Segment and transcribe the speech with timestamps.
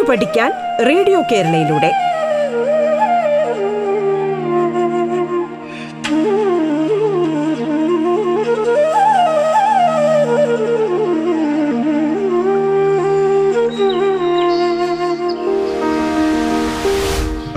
[0.00, 0.50] കേട്ടു പഠിക്കാൻ
[0.88, 1.90] radio കേരളയിലൂടെ.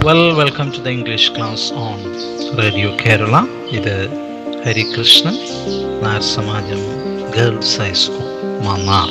[0.06, 2.00] Well welcome to the English class on
[2.60, 3.36] Radio Kerala
[3.72, 3.96] ഇത്
[4.66, 5.38] Harikrishnan
[6.04, 6.82] Nair Samajam
[7.36, 8.28] Girls High School
[8.66, 9.10] Mannar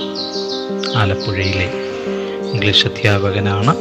[0.96, 1.68] ആലപ്പുഴയിലെ
[2.53, 3.73] English അധ്യാപകനാണ്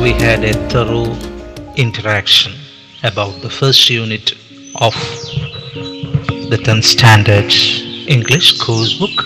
[0.00, 1.16] we had a thorough
[1.76, 2.52] interaction
[3.02, 4.32] about the first unit
[4.76, 4.94] of
[6.53, 7.51] the 10th standard
[8.07, 9.17] English course book.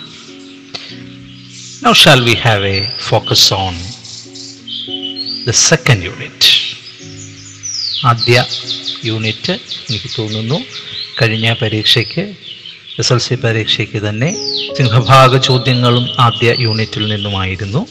[1.82, 3.74] Now, shall we have a focus on
[5.48, 6.40] the second unit?
[8.06, 8.36] ആദ്യ
[9.06, 9.54] unit
[9.88, 10.58] എനിക്ക് തോന്നുന്നു
[11.20, 12.24] കഴിഞ്ഞ പരീക്ഷയ്ക്ക്
[13.00, 14.30] S L C പരീക്ഷയ്ക്ക് തന്നെ
[14.78, 17.82] സിംഹഭാഗ ചോദ്യങ്ങളും ആദ്യ യൂണിറ്റിൽ നിന്നുമായിരുന്നു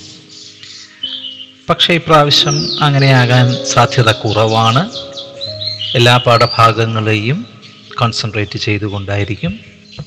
[1.69, 4.85] പക്ഷേ ഇപ്രാവശ്യം അങ്ങനെയാകാൻ സാധ്യത കുറവാണ്
[5.99, 7.39] എല്ലാ പാഠഭാഗങ്ങളെയും
[8.01, 9.53] കോൺസെൻട്രേറ്റ് ചെയ്തുകൊണ്ടായിരിക്കും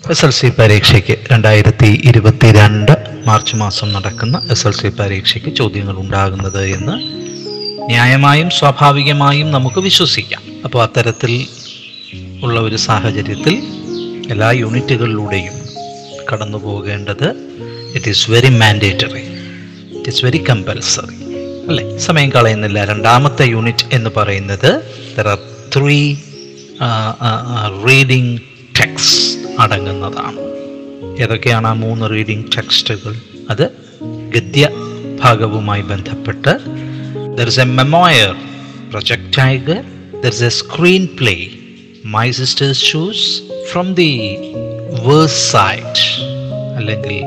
[0.09, 2.91] എസ് എൽ സി പരീക്ഷയ്ക്ക് രണ്ടായിരത്തി ഇരുപത്തി രണ്ട്
[3.25, 6.95] മാർച്ച് മാസം നടക്കുന്ന എസ് എൽ സി പരീക്ഷയ്ക്ക് ചോദ്യങ്ങൾ ഉണ്ടാകുന്നത് എന്ന്
[7.87, 10.41] ന്യായമായും സ്വാഭാവികമായും നമുക്ക് വിശ്വസിക്കാം.
[10.65, 11.47] അപ്പോൾ അത്തരത്തിൽ
[12.43, 13.55] ഉള്ള ഒരു സാഹചര്യത്തിൽ
[14.31, 15.55] എല്ലാ യൂണിറ്റുകളിലൂടെയും
[16.33, 17.27] കടന്നു പോകേണ്ടത്
[17.95, 19.23] it is very mandatory
[19.97, 21.17] it is very compulsory
[21.67, 21.97] അല്ലേ?
[21.97, 22.85] സമയം കളയുന്നില്ല.
[22.85, 24.69] രണ്ടാമത്തെ യൂണിറ്റ് എന്ന് പറയുന്നത്
[25.17, 25.39] there are
[25.75, 25.99] three
[27.87, 28.35] reading
[28.79, 29.25] text
[29.59, 30.41] അടങ്ങുന്നതാണ്.
[31.21, 33.13] ഏതൊക്കെയാണ് ആ മൂന്ന് റീഡിങ് ടെക്സ്റ്റുകൾ
[33.49, 33.65] അത്
[34.29, 34.69] ഗദ്യ
[35.23, 36.53] ഭാഗവുമായി ബന്ധപ്പെട്ട്
[37.37, 38.31] there is a memoir
[38.91, 39.81] project tiger
[40.23, 41.35] there is a screen play
[42.05, 43.25] my sister's shoes
[43.71, 44.11] from the
[45.07, 46.05] worse side
[46.77, 47.19] അല്ലെങ്കിൽ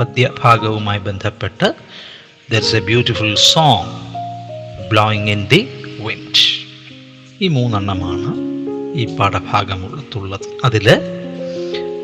[0.00, 1.68] പദ്യഭാഗവുമായി ബന്ധപ്പെട്ട്
[2.50, 3.92] there is a beautiful song
[4.88, 5.62] blowing in the
[6.00, 6.42] wind
[7.40, 8.32] ഈ മൂന്നെണ്ണമാണ്
[9.00, 10.46] ഈ പാഠഭാഗമുള്ളതുള്ളത്.
[10.64, 10.86] അതിൽ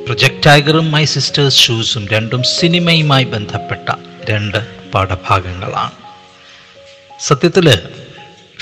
[0.05, 3.89] പ്രൊജക്ട് ടൈഗറും മൈ സിസ്റ്റേഴ്സ് ഷൂസും രണ്ടും സിനിമയുമായി ബന്ധപ്പെട്ട
[4.31, 4.59] രണ്ട്
[4.93, 5.93] പാഠഭാഗങ്ങളാണ്.
[7.21, 7.67] സത്യത്തിൽ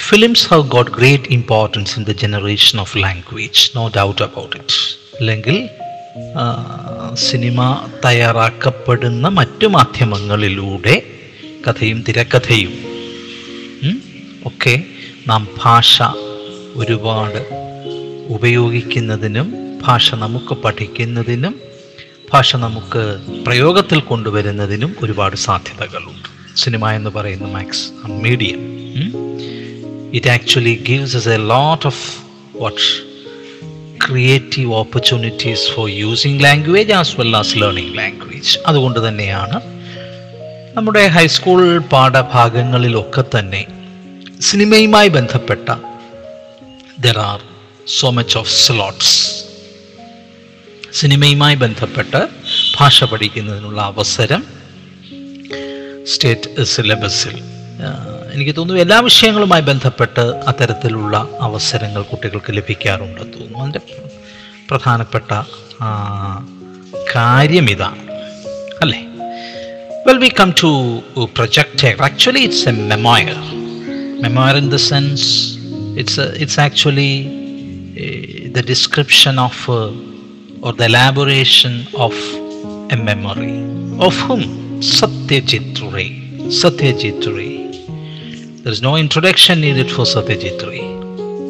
[0.08, 4.78] films have got great importance in the generation of language no doubt about it
[5.20, 5.68] അല്ലെങ്കിൽ
[7.14, 10.94] സിനിമ തയ്യാറാക്കപ്പെടുന്ന മറ്റു മാധ്യമങ്ങളിലൂടെ
[11.66, 12.72] കഥയും തിരക്കഥയും
[14.46, 14.74] ഒക്കെ
[15.26, 16.02] നാം ഭാഷ
[16.76, 17.69] ഒരുപാട്
[18.30, 21.60] ഉപയോഗിക്കുന്നതിനും ഭാഷ നമുക്ക് പഠിക്കുന്നതിനും
[22.32, 26.28] ഭാഷ നമുക്ക് പ്രയോഗത്തിൽ കൊണ്ടുവരുന്നതിനും ഒരുപാട് സാധ്യതകളുണ്ട്.
[26.56, 28.60] സിനിമ എന്ന് പറയുന്ന mass medium
[30.14, 32.18] it actually gives us a lot of
[32.60, 33.10] what
[34.08, 39.60] creative opportunities for using language as well as learning language അതുകൊണ്ട് തന്നെയാണ്
[40.76, 43.66] നമ്മുടെ ഹൈസ്കൂൾ പാഠഭാഗങ്ങളിലൊക്കെ തന്നെ
[44.40, 45.68] സിനിമയുമായി ബന്ധപ്പെട്ട
[47.00, 47.40] there are
[47.98, 49.44] so much of slots
[50.92, 52.28] സിനിമയുമായി ബന്ധപ്പെട്ട്
[52.80, 54.44] ഭാഷ പഠിക്കുന്നതിനുള്ള അവസരം
[56.04, 57.42] സ്റ്റേറ്റ് സിലബസിൽ.
[58.32, 63.20] എനിക്ക് തോന്നുന്നു എല്ലാ വിഷയങ്ങളുമായി ബന്ധപ്പെട്ട് അത്തരത്തിലുള്ള അവസരങ്ങൾ കുട്ടികൾക്ക് ലഭിക്കാറുണ്ട്.
[63.20, 63.80] തോന്നുന്നു അതിന്റെ
[64.70, 65.42] പ്രധാനപ്പെട്ട
[67.16, 68.12] കാര്യം ഇതാണ്.
[68.80, 69.00] അല്ലേ?
[70.06, 73.36] Well we come to project actually it's a memoir
[74.22, 75.54] memoir in the sense
[75.98, 77.39] it's it's actually
[78.50, 79.78] the description of uh,
[80.62, 82.14] or the elaboration of
[82.90, 83.54] a memory.
[84.00, 84.42] Of whom?
[84.90, 86.10] Satyajit Ray.
[86.54, 87.54] Satyajit Ray.
[88.62, 90.84] There is no introduction needed for Satyajit Ray.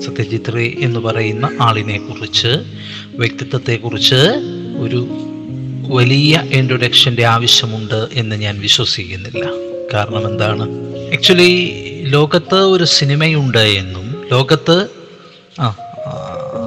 [0.04, 2.50] Satyajit Ray എന്ന് പറയുന്ന ആളിനെ കുറിച്ച്
[3.20, 4.20] വ്യക്തിത്വത്തെക്കുറിച്ച്
[4.84, 5.00] ഒരു
[5.90, 9.42] വലിയ ഇൻട്രൊഡക്ഷന്റെ ആവശ്യമുണ്ട് എന്ന് ഞാൻ വിശ്വസിക്കുന്നില്ല
[9.92, 10.64] കാരണം എന്താണ്
[11.16, 11.50] ആക്ച്വലി
[12.14, 14.76] ലോകത്ത് ഒരു സിനിമയുണ്ട് എന്നും ലോകത്ത്
[15.58, 15.68] ആ,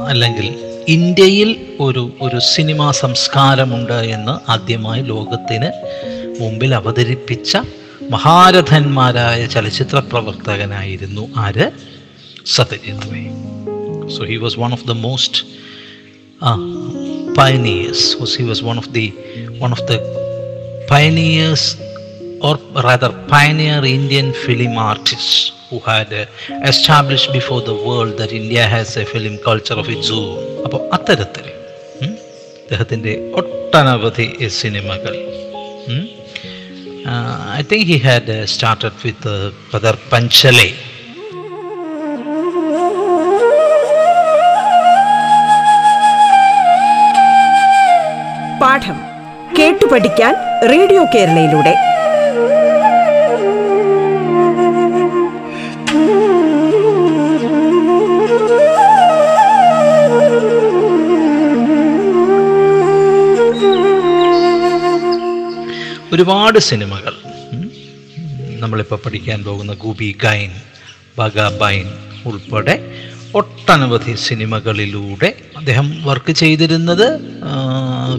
[0.08, 0.48] അല്ലെങ്കിൽ
[0.88, 5.72] ഇന്ത്യയിൽ ഒരു ഒരു സിനിമാ സംസ്കാരമുണ്ട് എന്ന് ആദ്യമായി ലോകത്തിന്
[6.40, 7.58] മുമ്പിൽ അവതരിപ്പിച്ച
[8.12, 11.72] മഹാരഥന്മാരായ ചലച്ചിത്ര പ്രവർത്തകനായിരുന്നു ആര്?
[12.46, 13.24] Satyajit Ray
[14.18, 15.44] so he was one of the most
[17.38, 19.14] pioneers he was one of the
[19.60, 19.94] one of the
[20.92, 21.78] pioneers
[22.42, 26.26] or rather pioneer Indian film artist who had uh,
[26.72, 30.32] established before the world that india has a film culture of its own.
[30.66, 31.46] അപ്പോൾ അത്തരത്തിൽ
[32.62, 34.28] അദ്ദേഹത്തിന്റെ ഒട്ടനവധി
[34.62, 35.16] സിനിമകൾ
[37.60, 39.34] I think he had started with
[39.74, 40.68] Pather Panchali
[48.62, 48.98] പാഠം
[49.58, 50.34] കേട്ടു പഠിക്കാൻ
[50.72, 51.74] radio കേരളയിലൂടെ.
[66.14, 67.14] ഒരുപാട് സിനിമകൾ.
[68.60, 70.52] നമ്മളിപ്പോൾ പഠിക്കാൻ പോകുന്ന ഗൂബി ഗൈൻ
[71.20, 71.88] ബഗാബൈൻ
[72.26, 72.76] ഉൾപ്പെടെ
[73.36, 77.20] ഒട്ടനവധി സിനിമകളിലൂടെ അദ്ദേഹം വർക്ക് ചെയ്തിരുന്നത്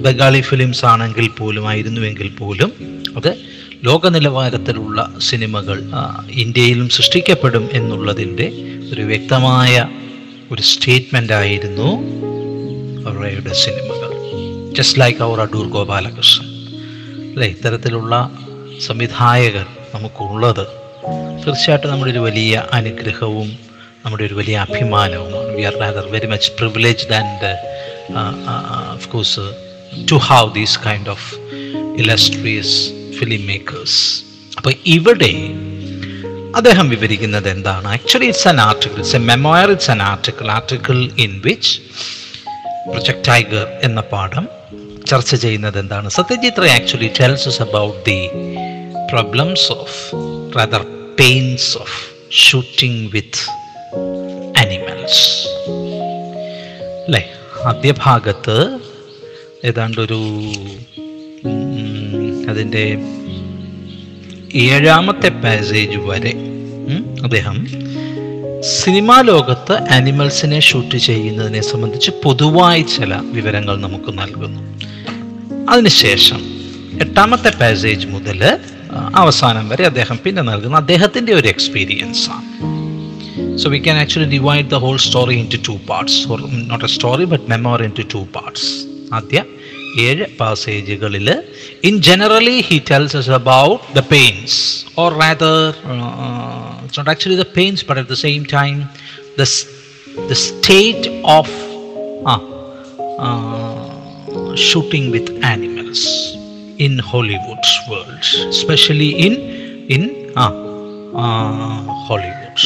[0.03, 2.73] ബംഗാളി ഫിലിംസ് ആണെങ്കിൽ പോലും ആയിരുന്നുവെങ്കിൽ പോലും
[3.17, 3.37] അത്
[3.85, 5.83] ലോക നിലവാരത്തിലുള്ള സിനിമകൾ
[6.31, 8.49] ഇന്ത്യയിലും സൃഷ്ടിക്കപ്പെടും എന്നുള്ളതിന്റെ
[8.93, 9.89] ഒരു വ്യക്തമായ
[10.53, 11.91] ഒരു സ്റ്റേറ്റ്മെന്റ് ആയിരുന്നു
[13.11, 14.11] അവരുടെ സിനിമകൾ.
[14.75, 16.54] ജസ്റ്റ് ലൈക്ക് അവർ അടൂർ ഗോപാലകൃഷ്ണൻ
[17.35, 17.49] അല്ലേ?
[17.49, 18.15] ഇത്തരത്തിലുള്ള
[18.81, 20.65] സംവിധായകർ നമുക്കുള്ളത്
[21.45, 23.49] തീർച്ചയായിട്ടും നമ്മുടെ ഒരു വലിയ അനുഗ്രഹവും
[24.05, 27.51] നമ്മുടെ ഒരു വലിയ അഭിമാനവുമാണ് we are rather very much privileged and
[28.95, 29.45] of course
[30.11, 31.29] to have these kind of
[31.99, 32.77] illustrious
[33.19, 34.01] film makers
[34.57, 35.33] അപ്പോൾ ഇവിടെ
[36.55, 37.87] അദ്ദേഹം വിവരിക്കുന്നത് എന്താണ്?
[37.89, 41.73] Actually it's an article it's a memoir it's an article article in which
[42.91, 44.45] Project Tiger എന്ന പാഠം
[45.07, 48.21] ചർച്ച ചെയ്യുന്നത് എന്താണ് Satyajit Ray actually tells about the
[49.11, 49.99] problems of
[50.59, 50.83] rather
[51.21, 51.99] pains of
[52.37, 53.43] shooting with
[54.57, 55.23] animals
[57.07, 57.23] അല്ലേ?
[57.67, 58.57] ആദ്യ ഭാഗത്ത്
[59.65, 60.21] ഏതാണ്ടൊരു
[62.49, 62.85] അതിന്റെ
[64.67, 66.33] ഏഴാമത്തെ പാസേജ് വരെ
[67.23, 67.57] അദ്ദേഹം
[68.77, 74.61] സിനിമാ ലോകത്ത് ആനിമൽസിനെ ഷൂട്ട് ചെയ്യുന്നതിനെ സംബന്ധിച്ച് പൊതുവായി ചില വിവരങ്ങൾ നമുക്ക് നൽകുന്നു.
[75.73, 76.41] അതിനുശേഷം
[77.01, 78.41] എട്ടാമത്തെ പാസേജ് മുതൽ
[79.15, 82.49] അവസാനം വരെ അദ്ദേഹം പിന്നെ നൽകുന്ന അദ്ദേഹത്തിന്റെ ഒരു എക്സ്പീരിയൻസ് ആണ്.
[83.59, 86.19] So we can actually divide the whole story in to two parts
[86.71, 88.69] not a story but memoir in to two parts
[89.13, 89.41] ആദ്യ
[90.05, 91.29] ഏഴ് പാസേജുകളിൽ
[91.85, 94.59] in generally he tells us about the pains
[94.99, 95.59] or rather
[96.81, 98.75] it's not actually the pains but at the same time
[99.39, 99.45] the
[100.45, 101.55] state of
[102.27, 103.74] the
[104.57, 106.01] shooting with animals
[106.79, 109.35] in Hollywood's world, especially in
[109.89, 110.03] in
[110.37, 110.53] ah,
[111.23, 111.79] uh,
[112.09, 112.61] Hollywood.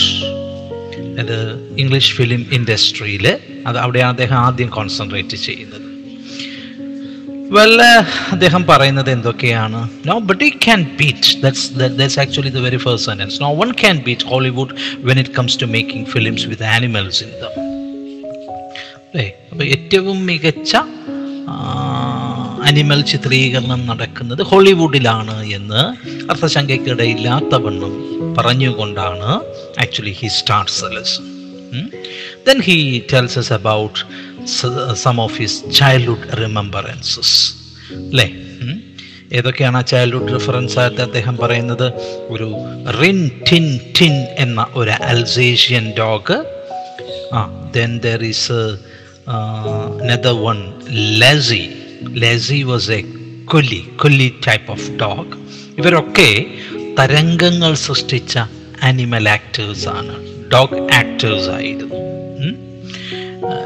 [1.23, 1.37] അത്
[1.76, 3.25] English film ഇൻഡസ്ട്രിയിൽ
[3.67, 5.87] അത് അവിടെയാണ് അദ്ദേഹം ആദ്യം concentrate ചെയ്യുന്നത്.
[7.56, 7.81] Well
[8.31, 9.88] അദ്ദേഹം പറയുന്നത് എന്തൊക്കെയാണ്?
[10.06, 14.02] No but he can beat that's that's actually the very first sentence no one can
[14.02, 17.56] beat Hollywood when it comes to making films with animals in them
[19.08, 20.76] അല്ലേ അപ്പോൾ ഏറ്റവും മികച്ച
[22.66, 25.82] അനിമൽ ചിത്രീകരണം നടക്കുന്നത് ഹോളിവുഡിലാണ് എന്ന്
[26.30, 27.92] അർത്ഥശങ്കയ്ക്കിടയില്ലാത്ത വണ്ണം
[28.34, 29.30] പറഞ്ഞുകൊണ്ടാണ്
[29.80, 31.20] actually he starts zealous
[32.46, 34.28] then he tells us about
[34.94, 37.54] some of his childhood remembrances
[37.94, 38.32] അല്ലേ?
[39.32, 41.92] ഏതൊക്കെയാണ് ആ ചൈൽഡ്ഹുഡ് റിഫറൻസ് ആയിട്ട് അദ്ദേഹം പറയുന്നത്?
[42.28, 42.54] ഒരു
[43.02, 46.44] റിൻ ടിൻ ടിൻ എന്ന ഒരു അൽസേഷ്യൻ ഡോഗ്.
[47.32, 48.78] ആ then there is
[50.02, 50.77] another one.
[50.90, 51.71] Lassie
[52.02, 53.04] Lassie was a
[53.45, 55.35] collie collie type of dog
[55.78, 56.47] ഇവരൊക്കെ
[56.99, 58.38] തരംഗങ്ങൾ സൃഷ്ടിച്ച
[58.83, 60.14] ആനിമൽ ആക്ടേഴ്സ് ആണ്.
[60.52, 61.95] ഡോഗ് ആക്ടേഴ്സ് ആയിരുന്നു.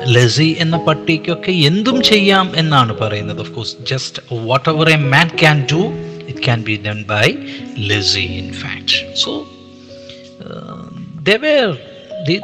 [0.06, 3.40] ലസി എന്ന പട്ടിക്കൊക്കെ എന്തും ചെയ്യാം എന്നാണ് പറയുന്നത്.
[3.40, 4.22] Of course just
[4.68, 5.82] whatever a man can do
[6.28, 7.32] it can be done by
[7.78, 9.46] Lassie in fact so
[11.24, 11.76] they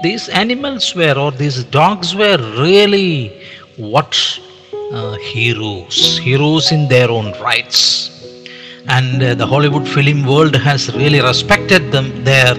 [0.03, 3.31] these animals were or these dogs were really
[3.79, 4.48] what
[4.93, 7.81] uh, heroes heroes in their own rights
[8.89, 12.55] and uh, the hollywood film world has really respected them their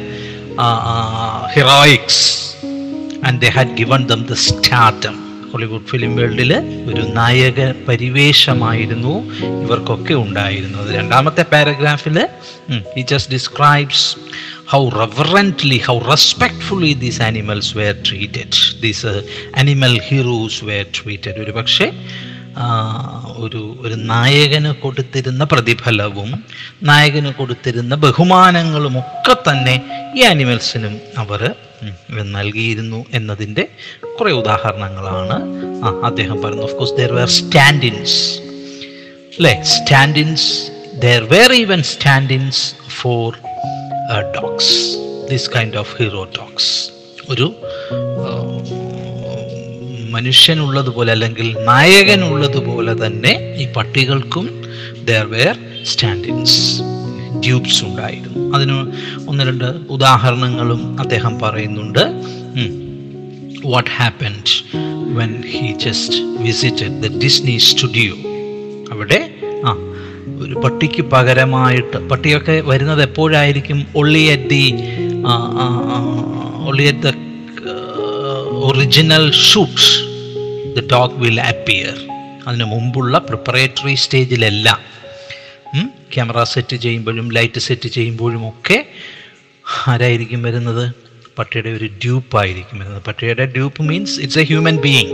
[0.58, 2.20] uh, uh, heroics
[3.24, 5.18] and they had given them the stardom
[5.52, 6.52] Hollywood film വേൾഡിൽ
[6.90, 9.14] ഒരു നായക പരിവേഷമായിരുന്നു
[9.64, 12.18] ഇവർക്കൊക്കെ ഉണ്ടായിരുന്നത് രണ്ടാമത്തെ പാരഗ്രാഫിൽ
[12.96, 14.06] he just describes
[14.70, 19.12] how reverently how respectfully these animals were treated these
[19.56, 21.88] animal heroes were treated ഒരു പക്ഷേ
[23.38, 26.30] ഒരു ഒരു നായകന് കൊടുത്തിരുന്ന പ്രതിഫലവും
[26.84, 29.76] നായകന് കൊടുത്തിരുന്ന ബഹുമാനങ്ങളും ഒക്കെ തന്നെ
[30.16, 31.42] ഈ ആനിമൽസിനും അവർ
[32.34, 33.64] നൽകിയിരുന്നു എന്നതിന്റെ
[34.18, 35.38] കുറേ ഉദാഹരണങ്ങളാണ്
[36.04, 38.18] അദ്ദേഹം പറയുന്നത് of course there were stand ins
[39.38, 39.54] അല്ലേ?
[39.74, 40.48] Stand ins
[41.04, 42.64] there were even stand ins
[42.98, 43.30] for
[44.10, 44.98] dogs.
[45.32, 46.90] This kind of hero dogs
[47.30, 47.54] ഒരു
[50.10, 54.64] മനുഷ്യനുള്ളതുപോലെ അല്ലെങ്കിൽ നായകനുള്ളതുപോലെ തന്നെ ഈ പട്ടികൾക്കും
[55.04, 56.82] there were stand ins
[57.44, 58.56] dupes ഉണ്ടായിരുന്നു.
[58.56, 58.78] അതിന്
[59.30, 62.04] ഒന്ന് രണ്ട് ഉദാഹരണങ്ങളും അദ്ദേഹം പറയുന്നുണ്ട്.
[63.66, 64.52] What happened
[65.20, 68.16] when he just visited the Disney studio
[68.92, 69.39] അവിടെ
[70.44, 73.80] ഒരു പട്ടിക്ക് പകരമായിട്ട് പട്ടിയൊക്കെ വരുന്നത് എപ്പോഴായിരിക്കും?
[73.96, 74.66] Only at the
[76.70, 77.12] only at the
[78.68, 79.92] original shoots
[80.78, 81.96] the dog will appear
[82.48, 84.68] അതിന് മുമ്പുള്ള പ്രിപ്പറേറ്ററി സ്റ്റേജിലല്ല
[86.14, 88.78] ക്യാമറ സെറ്റ് ചെയ്യുമ്പോഴും ലൈറ്റ് സെറ്റ് ചെയ്യുമ്പോഴും ഒക്കെ
[89.88, 90.86] ആരായിരിക്കും വരുന്നത്?
[91.40, 93.04] പട്ടിയുടെ ഒരു ഡ്യൂപ്പായിരിക്കും വരുന്നത്.
[93.08, 95.14] പട്ടിയുടെ dupe means it's a human being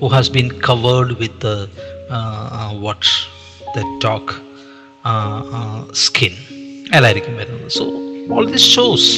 [0.00, 1.54] who has been covered with
[2.86, 3.06] what
[3.76, 4.34] the dog
[5.92, 6.34] skin
[6.94, 7.70] അല്ലായിരിക്കും വരുന്നത്.
[7.70, 7.84] So
[8.36, 9.10] all this shows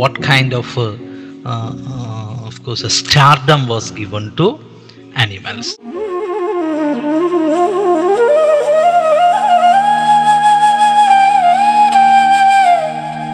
[0.00, 0.78] what kind of
[2.46, 4.48] of course stardom was given to
[5.16, 5.74] animals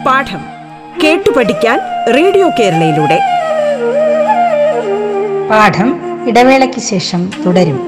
[0.05, 0.41] പാഠം
[1.03, 1.79] കേട്ടു പഠിക്കാൻ
[2.15, 3.19] റേഡിയോ കേരളയിലൂടെ.
[5.49, 5.89] പാഠം
[6.29, 7.79] ഇടവേളയ്ക്ക് ശേഷം തുടരും.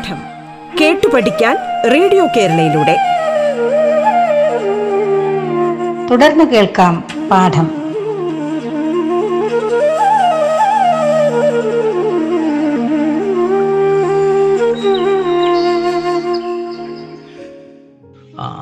[0.00, 0.20] പാഠം
[0.80, 1.56] കേട്ടു പഠിക്കാൻ
[1.92, 2.94] റേഡിയോ കേരളയിലൂടെ.
[6.10, 6.94] തുടർന്ന് കേൾക്കാം
[7.30, 7.66] പാഠം.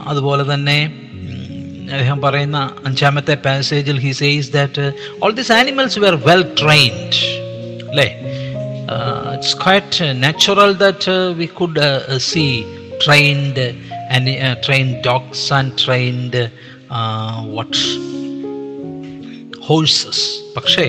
[0.08, 0.78] അതുപോലെ തന്നെ
[1.90, 4.92] അദ്ദേഹം പറയുന്ന അഞ്ചാമത്തെ പാസേജിൽ he says that
[5.22, 7.37] all this animals were well trained
[9.38, 11.04] it's natural that
[11.38, 11.78] we could
[12.30, 12.52] see
[13.04, 13.58] trained
[14.14, 16.36] trained trained dogs and trained
[17.56, 17.74] what?
[19.68, 20.24] Horses
[20.56, 20.86] പക്ഷേ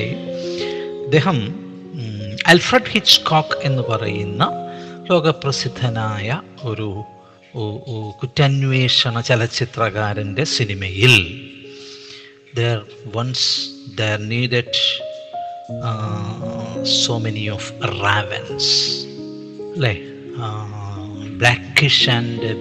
[1.06, 1.38] അദ്ദേഹം
[2.52, 4.44] അൽഫ്രഡ് ഹിച്ച്കോക്ക് എന്ന് പറയുന്ന
[5.10, 6.28] ലോകപ്രസിദ്ധനായ
[6.72, 6.90] ഒരു
[8.22, 11.14] കുറ്റന്വേഷണ ചലച്ചിത്രകാരന്റെ സിനിമയിൽ
[12.60, 12.78] there
[13.16, 13.50] once
[14.00, 14.80] there needed
[17.06, 19.06] so many of ravens
[19.76, 20.00] അല്ലേ?
[21.38, 22.56] Blackish and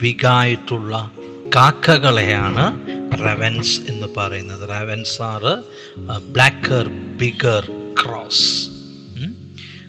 [0.00, 1.10] ബിഗായിട്ടുള്ള
[1.56, 2.64] കാക്കകളെയാണ്
[3.20, 4.68] റവൻസ് എന്ന് പറയുന്നത്.
[4.68, 5.62] റവൻസ് ആറ്
[6.32, 8.68] ബ്ലാക്കർ ബിഗർ ക്രോസ്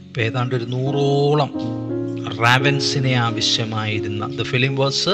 [0.06, 1.52] ഇപ്പം ഏതാണ്ട് ഒരു നൂറോളം
[2.44, 5.10] റാവൻസിനെ ആവശ്യമായിരുന്ന the film was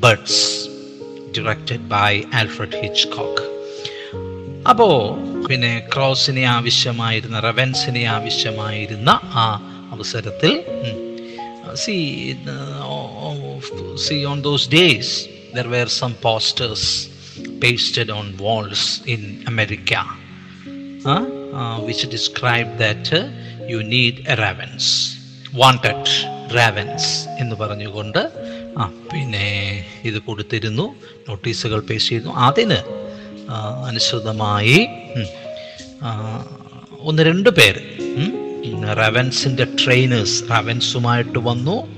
[0.00, 0.68] Birds
[1.38, 3.44] directed by Alfred Hitchcock
[4.68, 9.46] അപ്പോൾ പിന്നെ ക്രോസിനെ ആവശ്യമായിരുന്ന റവൻസിനെ ആവശ്യമായിരുന്ന ആ
[9.92, 10.52] അവസരത്തിൽ
[11.74, 11.96] see
[14.06, 15.14] see on those days
[15.56, 16.90] there were some posters
[17.62, 19.92] pasted on walls in America
[21.86, 23.20] which describe that
[23.70, 24.90] you need a ravens
[25.54, 26.14] wanted
[26.56, 28.22] ravens എന്ന് പറഞ്ഞുകൊണ്ട്
[28.78, 29.46] ആ പിന്നെ
[30.04, 30.86] ഇത് കൊടുത്തിരുന്നു
[31.28, 32.30] നോട്ടീസുകൾ പേസ്റ്റ് ചെയ്തു.
[32.38, 32.78] അതിന്
[33.86, 34.86] അനുസൃതമായി.
[37.00, 37.80] ഒന്ന് രണ്ട് പേര്.
[38.98, 41.96] റവൻസിന്റെ ട്രെയിനേഴ്സ് റവൻസുമായിട്ട് വന്നു.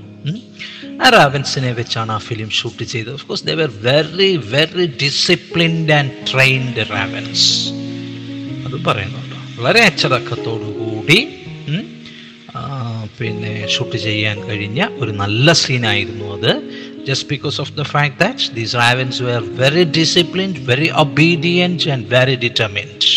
[1.05, 3.13] ആ റാവൻസിനെ വെച്ചാണ് ആ ഫിലിം ഷൂട്ട് ചെയ്തത്.
[3.13, 7.69] Of course they were very very disciplined and trained ravens.
[8.65, 11.27] അത് പറയുന്നുണ്ട് വളരെ അച്ചടക്കത്തോടു കൂടി
[12.55, 16.51] ആ, പിന്നെ ഷൂട്ട് ചെയ്യാൻ കഴിഞ്ഞ ഒരു നല്ല സീനായിരുന്നു അത്.
[17.07, 22.35] Just because of the fact that these ravens were very disciplined very obedient and very
[22.35, 23.07] determined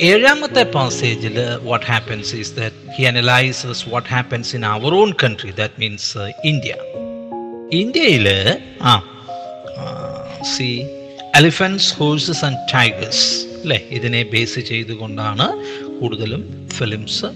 [0.00, 5.74] ഏഴാമത്തെ പാസേജിൽ what happens is that he analyses what happens in our own country that
[5.78, 6.74] means India
[7.80, 8.26] ഇന്ത്യയിൽ
[8.82, 8.94] ആ
[10.56, 10.68] see
[11.34, 13.26] elephants horses and tigers
[13.62, 15.46] അല്ലേ ഇതിനെ base ചെയ്തുകൊണ്ടാണ്
[16.00, 17.28] കൂടുതലും films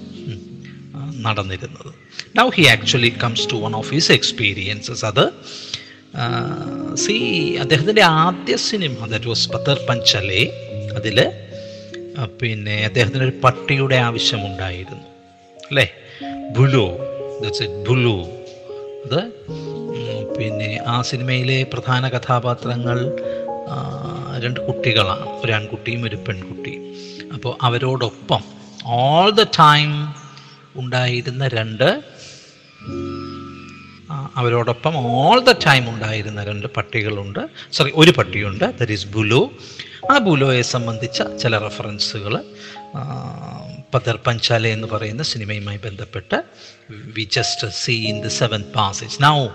[1.27, 1.93] നടന്നിരുന്നത്.
[2.37, 5.25] Now he actually comes to one of his experiences അത്
[6.97, 7.13] see
[7.61, 10.43] അദ്ദേഹത്തിന്റെ ആദ്യ സിനിമ ദറ്റ് വാസ് പത്തർ പഞ്ചലെ
[10.97, 11.33] അതിൽ
[12.43, 15.05] പിന്നെ അദ്ദേഹത്തിന് ഒരു പട്ടിയുടെ ആവശ്യമുണ്ടായിരുന്നു.
[15.59, 15.93] അല്ലേ?
[16.51, 16.87] ബുലു
[17.89, 18.17] ബുലു
[19.07, 19.23] അത്
[20.39, 22.99] പിന്നെ ആ സിനിമയിലെ പ്രധാന കഥാപാത്രങ്ങൾ
[24.45, 25.45] രണ്ട് കുട്ടികളാണ്.
[25.45, 26.83] ഒരു ആൺകുട്ടിയും ഒരു പെൺകുട്ടിയും.
[27.35, 28.41] അപ്പോൾ അവരോടൊപ്പം
[28.87, 30.15] ഓൾ ദ ടൈം
[30.79, 32.03] ഉണ്ടായിരുന്ന രണ്ട്.
[34.37, 37.41] അവരോടൊപ്പം ഓൾ ദ ടൈം ഉണ്ടായിരുന്ന രണ്ട് പട്ടികളുണ്ട്.
[37.73, 38.79] സോറി ഒരു പട്ടിയുണ്ട്.
[38.79, 39.51] ദറ്റ് ഈസ് ബുലു
[40.11, 42.45] ആ ബുലോയെ സംബന്ധിച്ച ചില റെഫറൻസുകൾ
[43.95, 46.43] പദർ പഞ്ചാല എന്ന് പറയുന്ന സിനിമയുമായി ബന്ധപ്പെട്ട്
[46.91, 49.49] we just see in the seven passage now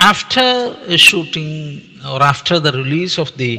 [0.00, 3.58] after shooting or after the release of the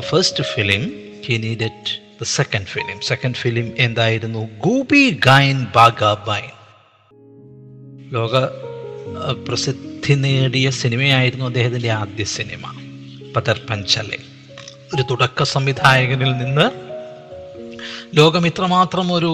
[0.00, 0.82] first film
[1.26, 4.48] he needed the second film second film എന്തായിരുന്നു?
[4.64, 6.50] ഗോപി ഗായൻ ബാഗ ബൈൻ
[8.12, 8.34] ലോക
[9.48, 12.64] പ്രസിദ്ധി നേടിയ സിനിമയായിരുന്നു അദ്ദേഹത്തിന്റെ ആദ്യ സിനിമ
[13.36, 14.18] പതർ പഞ്ചലെ.
[14.94, 16.66] ഒരു തുടക്ക സംവിധായകനിൽ നിന്ന്
[18.16, 19.32] ലോകം ഇത്രമാത്രം ഒരു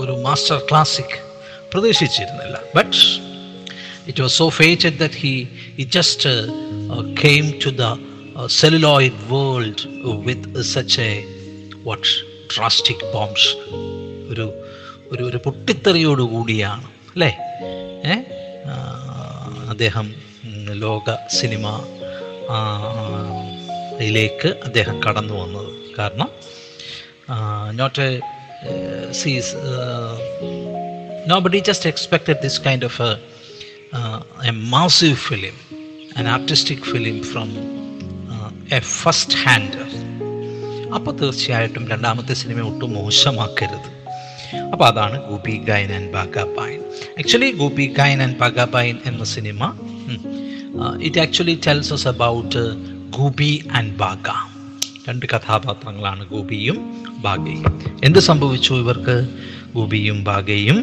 [0.00, 1.16] ഒരു മാസ്റ്റർ ക്ലാസിക്
[1.72, 2.60] പ്രതീക്ഷിച്ചിരുന്നില്ല.
[2.76, 2.96] But
[4.08, 6.30] it was so fated that he uh just
[7.24, 7.82] came to the
[8.46, 9.82] celluloid world
[10.26, 11.35] with such a
[11.86, 12.12] what
[12.54, 13.50] drastic bombs
[14.32, 14.46] ഒരു
[15.12, 17.32] ഒരു ഒരു പൊട്ടിത്തെറിയോടുകൂടിയാണ് അല്ലേ
[18.12, 18.16] ഏ
[19.74, 20.08] അദ്ദേഹം
[20.84, 21.66] ലോക സിനിമ
[24.00, 26.30] യിലേക്ക് അദ്ദേഹം കടന്നു വന്നത് കാരണം
[27.70, 28.06] not
[28.70, 29.52] a sees
[31.92, 33.12] expected this kind of a,
[33.92, 35.56] uh, a massive film,
[36.16, 37.48] an artistic film from
[38.34, 39.88] uh, a first hander.
[40.96, 43.88] അപ്പോൾ തീർച്ചയായിട്ടും രണ്ടാമത്തെ സിനിമ ഒട്ടും മോശമാക്കരുത്.
[44.72, 46.80] അപ്പോൾ അതാണ് Goopy Gyne and Bagha Byne
[47.18, 49.60] actually Goopy Gyne and Bagha Byne എന്ന സിനിമ
[51.02, 52.62] it actually tells us about
[53.18, 54.28] Goopy and Bagha
[55.08, 56.78] രണ്ട് കഥാപാത്രങ്ങളാണ് ഗോപിയും
[57.18, 57.64] ബാഗയും
[58.04, 59.16] എന്ത് സംഭവിച്ചു ഇവർക്ക്?
[59.74, 60.78] ഗോപിയും ബാഗയും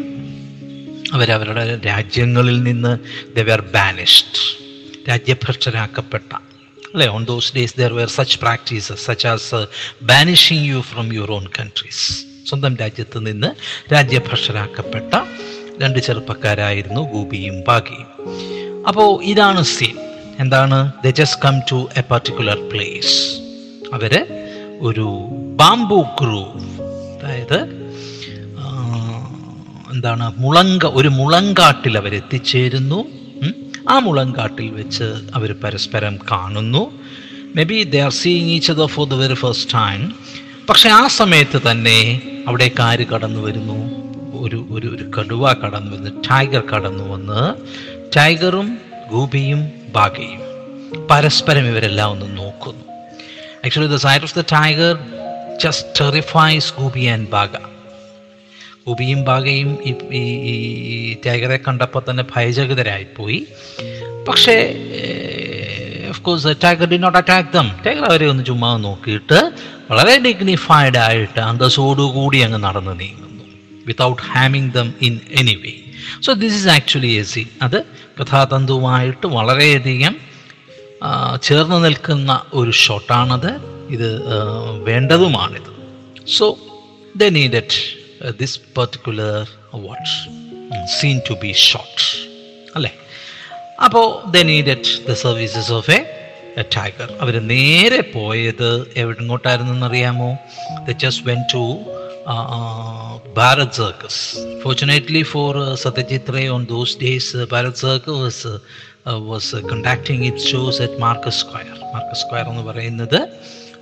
[1.14, 2.94] അവരവരുടെ രാജ്യങ്ങളിൽ നിന്ന്
[3.36, 4.42] ദർ ബാനിഷ്ഡ്
[5.10, 6.32] രാജ്യഭ്രഷ്ടരാക്കപ്പെട്ട.
[6.94, 9.60] അല്ലേ on those days there were such practices such as
[10.04, 12.06] banishing you from your own countries
[12.46, 13.50] സ്വന്തം രാജ്യത്ത് നിന്ന്
[13.94, 15.12] രാജ്യഭക്ഷരാക്കപ്പെട്ട
[15.82, 18.10] രണ്ട് ചെറുപ്പക്കാരായിരുന്നു ഗോപിയും ബാഗിയും
[18.88, 19.96] അപ്പോൾ ഇതാണ് സീൻ
[20.40, 20.78] എന്താണ്?
[21.04, 23.16] They just come to a particular place
[23.94, 24.14] അവർ
[24.82, 25.08] ഒരു
[25.56, 26.62] ബാംബു ഗ്രൂവ്
[27.16, 27.60] അതായത്
[29.92, 33.00] എന്താണ് മുളങ്ക ഒരു മുളങ്കാട്ടിൽ അവരെത്തിച്ചേരുന്നു.
[33.90, 35.04] ആ മുളങ്കാട്ടിൽ വെച്ച്
[35.36, 36.92] അവർ പരസ്പരം കാണുന്നു.
[37.64, 40.14] Maybe they are seeing each other for the very first time
[40.70, 44.04] പക്ഷെ ആ സമയത്ത് തന്നെ അവിടെ കാര് കടന്നു വരുന്നു?
[44.46, 47.56] ഒരു ഒരു ഒരു കടുവ കടന്നു വന്ന് ടൈഗർ കടന്നു വന്ന്
[48.18, 48.78] ടൈഗറും
[49.12, 50.42] ഗൂബിയും ബാഗയും
[51.12, 52.86] പരസ്പരം ഇവരെല്ലാം ഒന്ന് നോക്കുന്നു.
[53.66, 54.98] Actually the side of the tiger
[55.64, 57.50] just terrifies Goopy and Bagha.
[58.88, 59.78] ഗൂബിയും ബാഗയും
[60.14, 63.48] ഈ ടൈഗറെ കണ്ടപ്പോൾ തന്നെ ഭയചകിതരായിപ്പോയി
[64.28, 64.56] പക്ഷേ
[66.10, 69.52] of course tiger did not attack them tiger അവരെ ഒന്ന് ചുമ്മാ നോക്കിയിട്ട്
[69.92, 73.44] വളരെ ഡിഗ്നിഫൈഡ് ആയിട്ട് അന്തസ്സോടുകൂടി അങ്ങ് നടന്ന് നീങ്ങുന്നു
[73.86, 75.74] without ഹാമിങ് them in any way
[76.22, 77.86] so this is actually a C അത്
[78.22, 80.34] കഥാതന്തുവുമായിട്ട് വളരെയധികം
[81.42, 83.52] ചേർന്ന് നിൽക്കുന്ന ഒരു ഷോട്ടാണത്
[83.90, 84.10] ഇത്
[84.84, 85.72] വേണ്ടതുമാണിത്.
[86.28, 86.58] So
[87.18, 89.38] they needed this particular
[89.80, 90.10] what
[91.00, 92.04] scene to be shot
[92.76, 92.92] അല്ലേ?
[93.80, 96.00] അപ്പോൾ they needed the services of a
[96.76, 100.30] tiger അവർ നേരെ പോയത് എവിടെങ്ങോട്ടായിരുന്നു അറിയാമോ
[100.86, 101.64] they just went to
[103.34, 104.22] Bharat circus
[104.64, 108.52] fortunately for Satyajit Ray on those days Bharat circus
[109.28, 113.20] was conducting its shows at Marcus square Marcus square എന്ന് പറയുന്നത്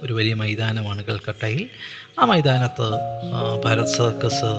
[0.03, 1.69] ഒരു വലിയ മൈതാനമാണ് കൽക്കട്ടയിൽ.
[2.19, 2.87] ആ മൈതാനത്ത്
[3.65, 4.51] ഭരത് സർക്കസ്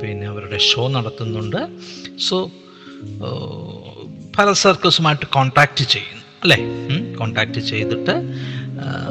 [0.00, 1.60] പിന്നെ അവരുടെ ഷോ നടത്തുന്നുണ്ട്.
[2.28, 2.50] സോ
[4.36, 6.58] ഭാരത് സർക്കസുമായിട്ട് കോണ്ടാക്ട് ചെയ്യുന്നു അല്ലേ?
[7.18, 8.14] കോണ്ടാക്ട് ചെയ്തിട്ട്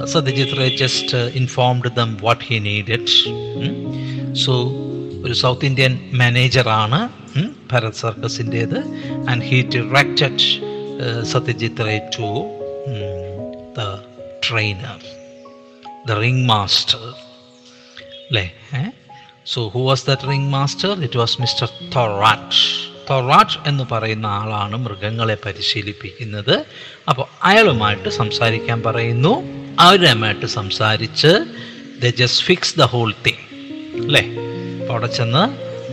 [0.06, 3.14] Satyajit Ray just informed them what he needed
[4.46, 4.56] so
[5.26, 7.00] ഒരു സൗത്ത് ഇന്ത്യൻ മാനേജറാണ്
[7.72, 8.80] Bharat സർക്കസിന്റേത്
[9.30, 10.48] and he directed
[11.24, 12.30] Satyajit Ray to
[13.80, 13.90] the
[14.50, 15.15] trainer
[16.10, 17.00] the ring master
[18.30, 18.56] അല്ലേ?
[19.46, 25.38] So who was that ring master it was mister Thorat Thorat എന്ന് പറയുന്ന ആളാണ് മൃഗങ്ങളെ
[25.46, 26.66] പരിശീലിപ്പിക്കുന്നത്.
[27.10, 29.44] അപ്പോൾ അയാളുമായിട്ട് സംസാരിക്കാൻ പറയുന്നു.
[29.80, 31.46] അവരുമായിട്ട് സംസാരിച്ച്
[32.04, 33.44] they just fix the whole thing
[34.06, 34.24] അല്ലേ?
[34.82, 35.44] അപ്പോൾ അവിടെ ചെന്ന്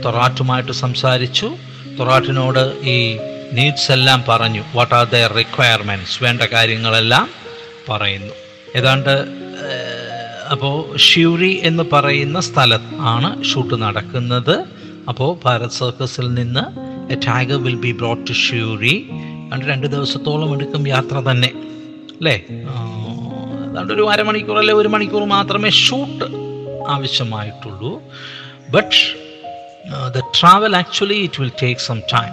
[0.05, 1.57] തൊറാറ്റുമായിട്ട് സംസാരിച്ചു.
[1.98, 3.16] തൊറാറ്റിനോട് ഈ
[3.53, 4.64] നീഡ്സ് എല്ലാം പറഞ്ഞു.
[4.75, 7.31] വാട്ട് ആർ ദ റിക്വയർമെന്റ്സ് വേണ്ട കാര്യങ്ങളെല്ലാം
[7.88, 8.35] പറയുന്നു.
[8.77, 9.41] ഏതാണ്ട്
[10.53, 14.65] അപ്പോൾ ഷ്യൂരി എന്ന് പറയുന്ന സ്ഥലത്ത് ആണ് ഷൂട്ട് നടക്കുന്നത്.
[15.09, 19.07] അപ്പോൾ ഭാരത് സർക്കസിൽ നിന്ന് a tiger will be brought to Suri
[19.53, 21.49] രണ്ട് രണ്ട് ദിവസത്തോളം എടുക്കും യാത്ര തന്നെ.
[22.11, 22.45] അല്ലേ?
[23.69, 26.25] അതുകൊണ്ട് ഒരു അരമണിക്കൂർ അല്ലെ ഒരു മണിക്കൂർ മാത്രമേ shoot
[26.88, 28.03] ആവശ്യമായിട്ടുള്ളൂ.
[28.71, 28.97] But
[30.15, 32.33] the travel actually it will take some time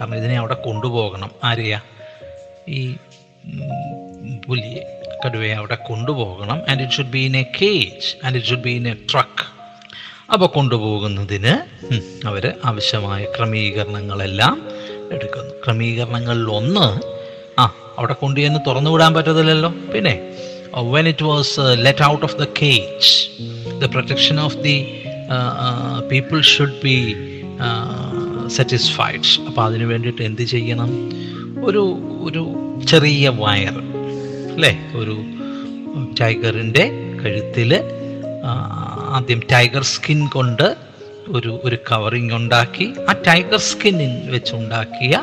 [0.00, 1.30] കാരണം ഇതിനെ അവിടെ കൊണ്ടുപോകണം.
[1.44, 1.80] ആരെയാ?
[2.68, 2.96] ഈ
[4.46, 4.95] പുലിയെ.
[5.24, 6.58] കടുവയെ അവിടെ കൊണ്ടുപോകണം.
[6.70, 9.44] And it should be in a cage and it should be in a truck
[10.32, 11.54] അപ്പോൾ കൊണ്ടുപോകുന്നതിന്
[12.26, 14.56] അവർ ആവശ്യമായ ക്രമീകരണങ്ങളെല്ലാം
[15.16, 15.52] എടുക്കുന്നു.
[15.64, 16.86] ക്രമീകരണങ്ങളിൽ ഒന്ന്
[17.62, 17.64] ആ
[17.98, 19.70] അവിടെ കൊണ്ടുചെന്ന് തുറന്നു വിടാൻ പറ്റത്തില്ലല്ലോ.
[19.92, 20.14] പിന്നെ
[20.94, 23.12] when it was let out of the cage
[23.82, 24.76] the protection of the
[26.10, 26.96] people should be
[28.56, 30.90] satisfied അപ്പോൾ അതിന് വേണ്ടിയിട്ട് എന്ത് ചെയ്യണം?
[31.68, 31.82] ഒരു
[32.28, 32.42] ഒരു
[32.90, 33.76] ചെറിയ വയർ
[34.56, 34.72] അല്ലേ?
[35.00, 35.14] ഒരു
[36.20, 36.84] ടൈഗറിന്റെ
[37.22, 37.70] കഴുത്തിൽ
[39.16, 40.66] ആദ്യം ടൈഗർ സ്കിൻ കൊണ്ട്
[41.36, 45.14] ഒരു ഒരു കവറിങ് ഉണ്ടാക്കി ആ ടൈഗർ സ്കിന്നിൽ വെച്ചുണ്ടാക്കിയ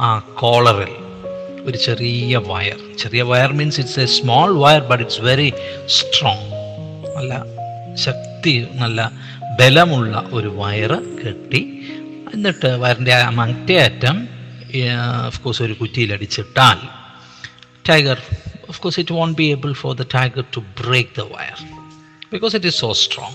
[0.00, 0.08] ആ
[0.40, 0.94] കോളറിൽ
[1.68, 2.78] ഒരു ചെറിയ വയർ.
[2.98, 5.48] ചെറിയ wire means it's a small wire but it's very
[5.96, 6.44] strong.
[7.16, 7.32] നല്ല
[8.06, 9.00] ശക്തി നല്ല
[9.60, 11.62] ബലമുള്ള ഒരു വയറ് കെട്ടി
[12.34, 14.16] എന്നിട്ട് വയറിന്റെ മറ്റേ അറ്റം
[15.26, 16.78] ഓഫ് കോഴ്സ് ഒരു കുറ്റിയിലടിച്ചിട്ടാൽ
[17.88, 18.18] tiger,
[18.68, 21.64] of course, it won't be able for the tiger to break the wire
[22.34, 23.34] because it is so strong.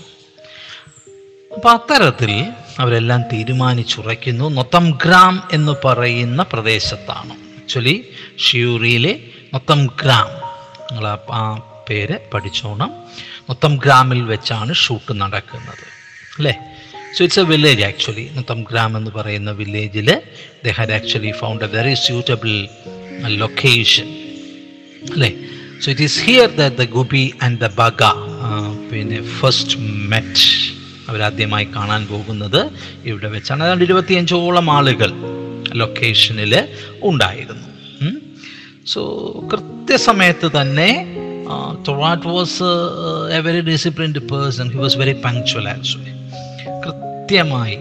[1.56, 4.48] അപ്പം അത്തരത്തിൽ അവരെല്ലാം തീരുമാനിച്ചുറയ്ക്കുന്നു.
[4.48, 7.32] നൊത്തം ഗ്രാം എന്ന് പറയുന്ന പ്രദേശത്താണ്.
[7.32, 9.20] ആക്ച്വലി ഷിയൂറിയിലെ
[9.54, 10.28] നൊത്തം ഗ്രാം.
[10.92, 11.54] നിങ്ങൾ ആ
[11.88, 12.92] പേര് പഠിച്ചോണം.
[13.50, 15.84] നൊത്തം ഗ്രാമിൽ വെച്ചാണ് ഷൂട്ട് നടക്കുന്നത്.
[16.38, 16.58] അല്ലേ?
[17.18, 20.22] So it's a village actually നൊത്തം ഗ്രാം എന്ന് പറയുന്ന വില്ലേജിൽ
[20.64, 22.68] they had actually found a very suitable
[23.26, 24.21] location
[25.14, 25.30] അല്ലേ?
[25.82, 28.02] So it is here the the Goopy and the Bagha
[28.90, 29.76] പിന്നെ ഫസ്റ്റ്
[30.12, 30.46] മെറ്റ്
[31.10, 32.60] അവരാദ്യമായി കാണാൻ പോകുന്നത്
[33.10, 33.64] ഇവിടെ വെച്ചാണ്.
[33.66, 35.10] ഏതാണ്ട് ഇരുപത്തിയഞ്ചോളം ആളുകൾ
[35.80, 36.54] ലൊക്കേഷനിൽ
[37.10, 37.68] ഉണ്ടായിരുന്നു.
[38.92, 39.00] സോ
[39.52, 40.88] കൃത്യസമയത്ത് തന്നെ
[41.86, 42.68] Thorat was
[43.36, 46.12] a very disciplined person he was very punctual actually
[46.84, 47.78] കൃത്യമായി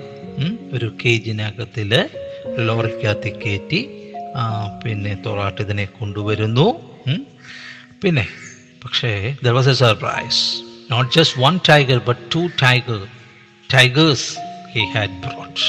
[0.76, 1.92] ഒരു കേജിനകത്തിൽ
[2.68, 3.82] ലോറിക്കകത്ത് കയറ്റി
[4.84, 6.68] പിന്നെ തൊറാട്ട് ഇതിനെ കൊണ്ടുവരുന്നു.
[8.02, 8.26] പിന്നെ
[8.86, 9.12] പക്ഷേ
[9.44, 10.42] there was a surprise
[10.92, 13.02] not just one tiger but two tiger
[13.70, 14.28] tigers
[14.74, 15.66] he had brought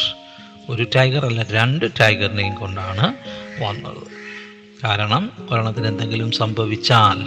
[0.69, 3.07] ഒരു ടൈഗർ അല്ല രണ്ട് ടൈഗറിനെയും കൊണ്ടാണ്
[3.63, 4.03] വന്നത്.
[4.83, 7.19] കാരണം ഒരെണ്ണത്തിന് എന്തെങ്കിലും സംഭവിച്ചാൽ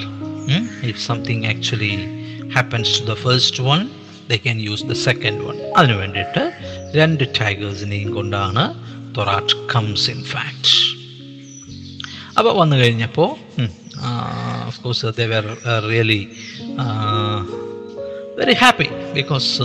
[0.84, 1.94] if something actually
[2.56, 3.82] happens to the first one
[4.30, 6.44] they can use the second one അതിനു വേണ്ടിയിട്ട്
[6.96, 8.64] രണ്ട് ടൈഗേഴ്സിനെയും കൊണ്ടാണ്
[9.18, 10.74] തൊറാട്ട് കംസ് ഇൻ ഫാക്ട്
[12.38, 13.30] അപ്പോൾ വന്നു കഴിഞ്ഞപ്പോൾ
[14.68, 15.58] of course they were
[15.90, 16.28] really
[18.40, 19.62] very happy because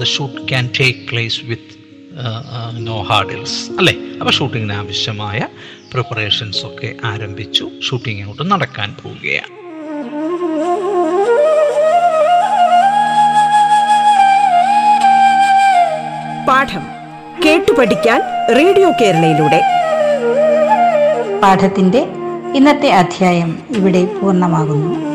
[0.00, 1.74] the shoot can take place with
[2.78, 3.94] no hurdles അല്ലേ?
[4.20, 5.48] അപ്പോൾ ഷൂട്ടിങ്ങിന് ആവശ്യമായ
[5.92, 7.70] പ്രിപ്പറേഷൻസ് ഒക്കെ ആരംഭിച്ചു.
[7.88, 9.52] ഷൂട്ടിംഗ് അങ്ങോട്ട് നടക്കാൻ പോവുകയാണ്.
[16.48, 16.84] പാഠം
[17.44, 18.20] കേട്ടു പഠിക്കാൻ
[18.56, 19.60] റേഡിയോ കേരളയിലൂടെ.
[21.42, 22.23] പാഠത്തിന്റെ
[22.54, 25.13] ഇന്നത്തെ അധ്യായം ഇവിടെ പൂർണമാകുന്നു.